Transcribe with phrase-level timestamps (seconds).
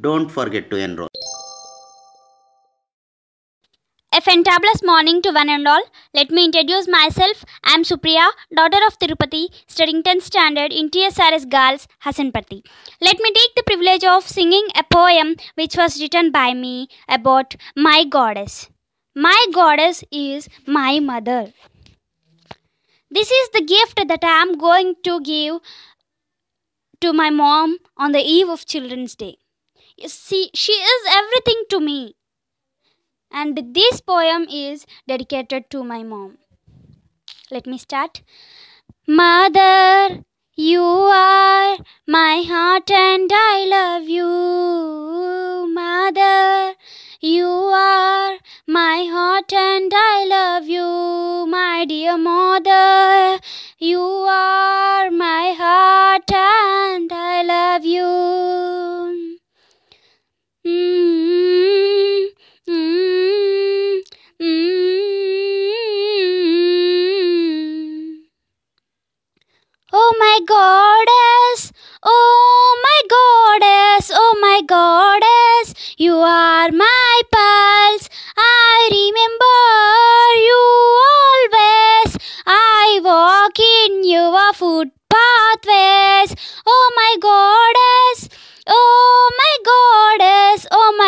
[0.00, 1.08] don't forget to enroll
[4.16, 5.82] A fantabulous morning to one and all.
[6.14, 7.44] Let me introduce myself.
[7.64, 12.64] I am Supriya, daughter of Tirupati, studying 10th standard in TSRS Girls, Hasanparthy.
[13.00, 17.56] Let me take the privilege of singing a poem which was written by me about
[17.74, 18.70] my goddess.
[19.14, 21.52] My goddess is my mother.
[23.10, 25.60] This is the gift that I am going to give
[27.00, 29.36] to my mom on the eve of Children's Day.
[29.96, 32.16] You see, she is everything to me
[33.30, 36.38] and this poem is dedicated to my mom.
[37.50, 38.22] Let me start.
[39.06, 40.24] Mother,
[40.56, 45.74] you are my heart and I love you.
[45.74, 46.74] Mother,
[47.20, 47.93] you are
[48.66, 51.46] my heart and I love you.
[51.50, 53.40] My dear mother,
[53.78, 59.38] you are my heart and I love you.
[60.66, 62.28] Mm,
[62.68, 64.00] mm,
[64.40, 64.74] mm.
[69.92, 78.03] Oh my goddess, oh my goddess, oh my goddess, you are my pulse.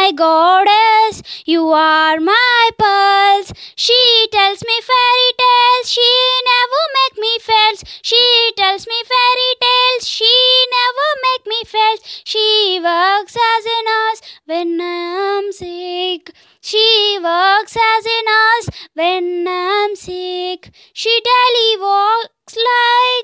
[0.07, 3.53] My goddess, you are my pulse.
[3.75, 6.11] She tells me fairy tales, she
[6.53, 7.83] never make me fails.
[8.03, 10.33] She tells me fairy tales, she
[10.77, 12.23] never make me fails.
[12.25, 16.33] She works as a nurse when I am sick.
[16.61, 20.71] She works as a nurse when I'm sick.
[20.93, 23.16] She daily walks like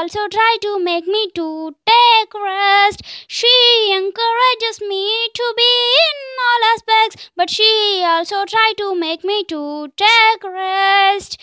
[0.00, 3.02] also try to make me to take rest.
[3.28, 3.54] She
[3.94, 5.72] encourages me to be
[6.04, 6.18] in
[6.48, 11.36] all aspects, but she also try to make me to take rest.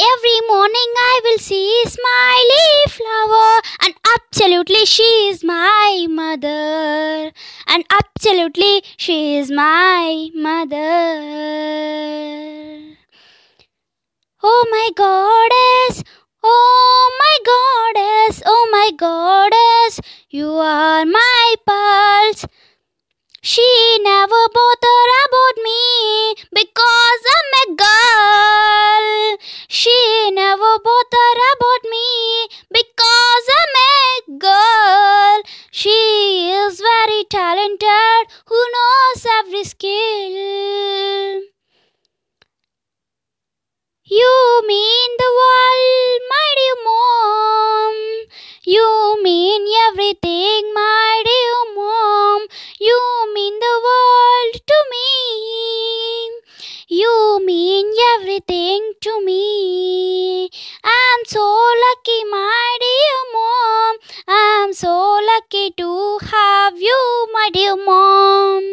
[0.00, 7.32] Every morning I will see smiley flower and absolutely she is my mother
[7.66, 11.92] and absolutely she is my mother.
[14.44, 15.81] Oh my goddess,
[18.96, 22.46] goddess, you are my pulse.
[23.42, 24.91] She never bother
[49.92, 52.46] everything, my dear mom.
[52.80, 52.98] You
[53.34, 56.30] mean the world to me.
[56.88, 60.48] You mean everything to me.
[60.82, 61.44] I'm so
[61.84, 63.96] lucky, my dear mom.
[64.28, 68.64] I'm so lucky to have you, my dear mom.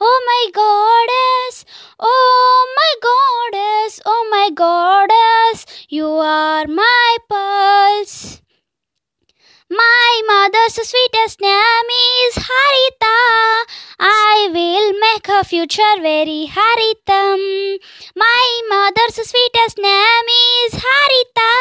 [0.00, 1.64] Oh my goddess,
[1.98, 8.42] oh my goddess, oh my goddess, you are my pulse.
[9.70, 11.90] My mother's sweetest name
[12.26, 13.18] is Harita.
[13.98, 17.78] I will make her future very Haritam.
[18.14, 20.28] My mother's sweetest name
[20.64, 21.52] is Harita.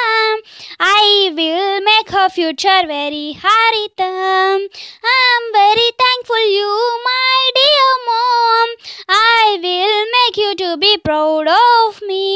[0.82, 4.68] I will make her future very Haritam.
[5.16, 6.74] I'm very thankful you,
[7.06, 8.70] my dear mom.
[9.08, 12.33] I will make you to be proud of me.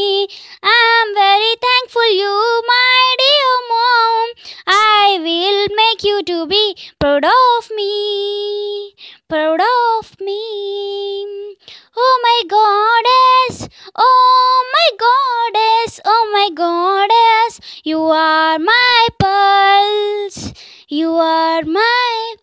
[20.90, 22.36] You are my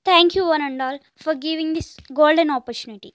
[0.04, 3.14] Thank you, one and all, for giving this golden opportunity.